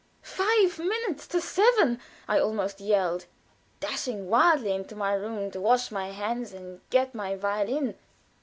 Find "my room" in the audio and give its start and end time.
4.95-5.51